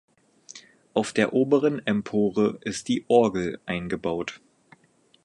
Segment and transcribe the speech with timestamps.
[0.95, 4.41] Auf der oberen Empore ist die Orgel eingebaut.